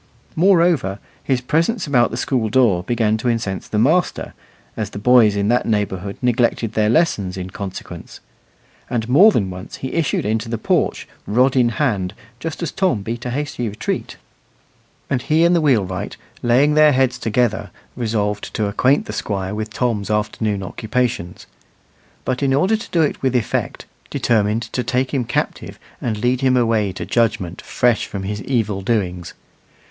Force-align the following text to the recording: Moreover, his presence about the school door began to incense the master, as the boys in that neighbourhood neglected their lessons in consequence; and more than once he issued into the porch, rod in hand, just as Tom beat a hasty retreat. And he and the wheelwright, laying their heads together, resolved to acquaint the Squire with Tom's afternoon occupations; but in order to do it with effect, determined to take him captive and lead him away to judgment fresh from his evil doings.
Moreover, 0.35 0.97
his 1.23 1.41
presence 1.41 1.85
about 1.85 2.09
the 2.09 2.17
school 2.17 2.49
door 2.49 2.81
began 2.81 3.17
to 3.17 3.27
incense 3.27 3.67
the 3.67 3.77
master, 3.77 4.33
as 4.75 4.89
the 4.89 4.97
boys 4.97 5.35
in 5.35 5.47
that 5.49 5.67
neighbourhood 5.67 6.17
neglected 6.23 6.73
their 6.73 6.89
lessons 6.89 7.37
in 7.37 7.51
consequence; 7.51 8.19
and 8.89 9.07
more 9.07 9.31
than 9.31 9.51
once 9.51 9.75
he 9.75 9.93
issued 9.93 10.25
into 10.25 10.49
the 10.49 10.57
porch, 10.57 11.07
rod 11.27 11.55
in 11.55 11.69
hand, 11.69 12.15
just 12.39 12.63
as 12.63 12.71
Tom 12.71 13.03
beat 13.03 13.27
a 13.27 13.29
hasty 13.29 13.69
retreat. 13.69 14.17
And 15.07 15.21
he 15.21 15.45
and 15.45 15.55
the 15.55 15.61
wheelwright, 15.61 16.17
laying 16.41 16.73
their 16.73 16.93
heads 16.93 17.19
together, 17.19 17.69
resolved 17.95 18.51
to 18.55 18.65
acquaint 18.65 19.05
the 19.05 19.13
Squire 19.13 19.53
with 19.53 19.69
Tom's 19.71 20.09
afternoon 20.09 20.63
occupations; 20.63 21.45
but 22.25 22.41
in 22.41 22.55
order 22.55 22.75
to 22.75 22.89
do 22.89 23.03
it 23.03 23.21
with 23.21 23.35
effect, 23.35 23.85
determined 24.09 24.63
to 24.73 24.83
take 24.83 25.13
him 25.13 25.25
captive 25.25 25.77
and 26.01 26.17
lead 26.17 26.41
him 26.41 26.57
away 26.57 26.91
to 26.93 27.05
judgment 27.05 27.61
fresh 27.61 28.07
from 28.07 28.23
his 28.23 28.41
evil 28.41 28.81
doings. 28.81 29.35